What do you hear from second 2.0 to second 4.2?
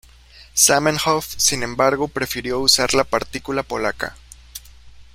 prefirió usar la partícula polaca.